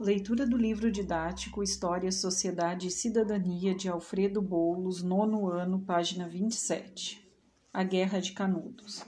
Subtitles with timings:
[0.00, 7.22] Leitura do livro didático História, Sociedade e Cidadania de Alfredo Boulos, nono ano, página 27.
[7.70, 9.04] A Guerra de Canudos.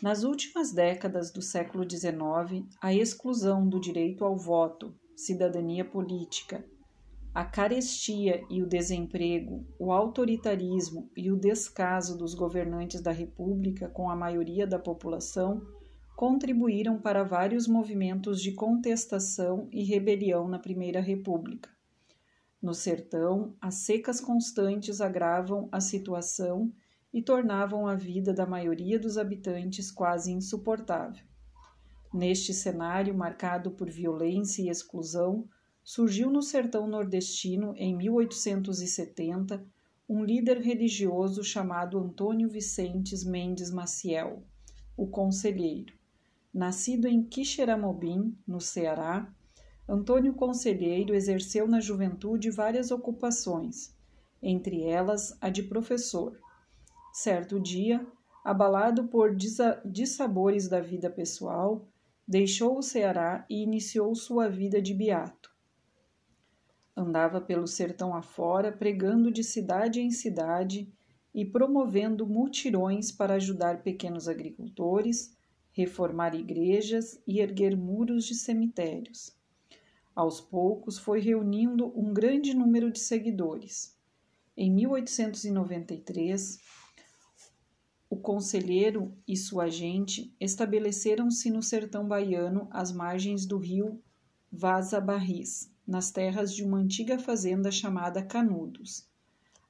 [0.00, 6.64] Nas últimas décadas do século XIX, a exclusão do direito ao voto, cidadania política,
[7.34, 14.08] a carestia e o desemprego, o autoritarismo e o descaso dos governantes da República com
[14.08, 15.60] a maioria da população
[16.18, 21.70] contribuíram para vários movimentos de contestação e rebelião na Primeira República.
[22.60, 26.72] No sertão, as secas constantes agravam a situação
[27.14, 31.24] e tornavam a vida da maioria dos habitantes quase insuportável.
[32.12, 35.48] Neste cenário marcado por violência e exclusão,
[35.84, 39.64] surgiu no sertão nordestino, em 1870,
[40.08, 44.42] um líder religioso chamado Antônio Vicentes Mendes Maciel,
[44.96, 45.96] o Conselheiro.
[46.52, 49.32] Nascido em Quixeramobim, no Ceará,
[49.88, 53.94] Antônio Conselheiro exerceu na juventude várias ocupações,
[54.42, 56.38] entre elas a de professor.
[57.12, 58.06] Certo dia,
[58.44, 59.36] abalado por
[59.84, 61.86] dissabores da vida pessoal,
[62.26, 65.50] deixou o Ceará e iniciou sua vida de beato.
[66.96, 70.92] Andava pelo sertão afora, pregando de cidade em cidade
[71.34, 75.37] e promovendo mutirões para ajudar pequenos agricultores,
[75.78, 79.32] reformar igrejas e erguer muros de cemitérios.
[80.12, 83.96] Aos poucos foi reunindo um grande número de seguidores.
[84.56, 86.58] Em 1893,
[88.10, 94.02] o conselheiro e sua gente estabeleceram-se no sertão baiano às margens do rio
[94.50, 99.06] Vaza Barris, nas terras de uma antiga fazenda chamada Canudos.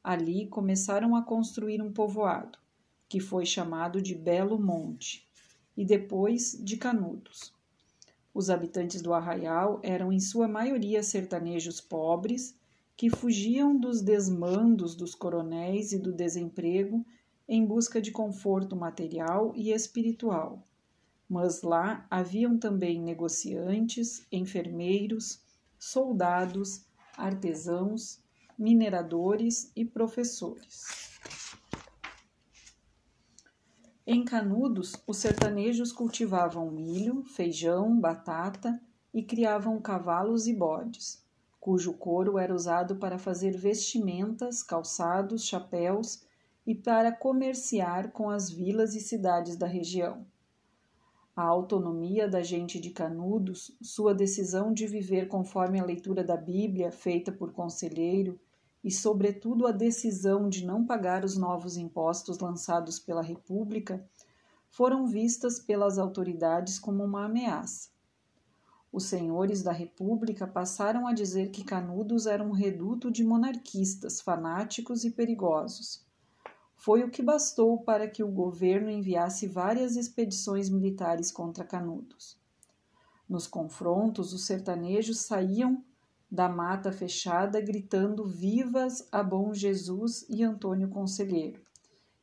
[0.03, 2.59] Ali começaram a construir um povoado,
[3.07, 5.28] que foi chamado de Belo Monte
[5.79, 7.55] e depois de Canudos.
[8.35, 12.59] Os habitantes do arraial eram em sua maioria sertanejos pobres
[12.97, 17.07] que fugiam dos desmandos dos coronéis e do desemprego
[17.49, 20.67] em busca de conforto material e espiritual.
[21.29, 25.41] Mas lá haviam também negociantes, enfermeiros,
[25.79, 26.85] soldados,
[27.17, 28.19] artesãos,
[28.59, 31.09] mineradores e professores.
[34.11, 38.81] Em Canudos, os sertanejos cultivavam milho, feijão, batata
[39.13, 41.23] e criavam cavalos e bodes,
[41.61, 46.23] cujo couro era usado para fazer vestimentas, calçados, chapéus
[46.67, 50.25] e para comerciar com as vilas e cidades da região.
[51.37, 56.91] A autonomia da gente de Canudos, sua decisão de viver conforme a leitura da Bíblia
[56.91, 58.41] feita por conselheiro
[58.83, 64.05] e, sobretudo, a decisão de não pagar os novos impostos lançados pela República
[64.71, 67.91] foram vistas pelas autoridades como uma ameaça.
[68.91, 75.05] Os senhores da República passaram a dizer que Canudos era um reduto de monarquistas fanáticos
[75.05, 76.07] e perigosos.
[76.75, 82.39] Foi o que bastou para que o governo enviasse várias expedições militares contra Canudos.
[83.29, 85.85] Nos confrontos, os sertanejos saíam
[86.31, 91.63] da mata fechada, gritando vivas a bom Jesus e Antônio Conselheiro,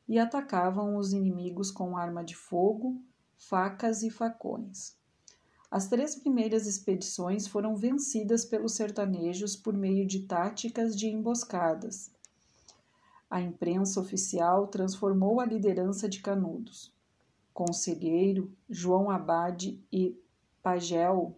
[0.08, 3.02] e atacavam os inimigos com arma de fogo,
[3.36, 4.96] facas e facões.
[5.68, 12.10] As três primeiras expedições foram vencidas pelos sertanejos por meio de táticas de emboscadas.
[13.28, 16.94] A imprensa oficial transformou a liderança de Canudos.
[17.52, 20.16] Conselheiro, João Abade e
[20.62, 21.36] Pagel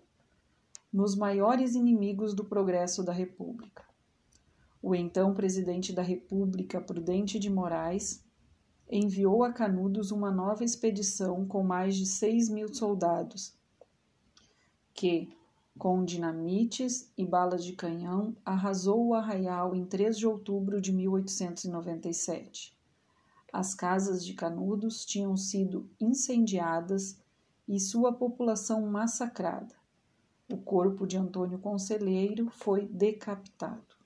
[0.92, 3.84] nos maiores inimigos do progresso da República.
[4.80, 8.24] O então presidente da República, Prudente de Moraes,
[8.90, 13.54] enviou a Canudos uma nova expedição com mais de seis mil soldados,
[14.94, 15.28] que,
[15.78, 22.76] com dinamites e balas de canhão, arrasou o arraial em 3 de outubro de 1897.
[23.52, 27.20] As casas de Canudos tinham sido incendiadas
[27.66, 29.77] e sua população massacrada.
[30.50, 33.97] O corpo de Antônio Conselheiro foi decapitado.